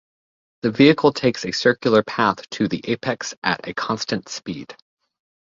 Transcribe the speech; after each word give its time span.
The 0.63 0.71
vehicle 0.71 1.13
takes 1.13 1.45
a 1.45 1.51
circular 1.51 2.01
path 2.01 2.49
to 2.49 2.67
the 2.67 2.81
apex 2.85 3.35
at 3.43 3.67
a 3.67 3.75
constant 3.75 4.29
speed. 4.29 4.75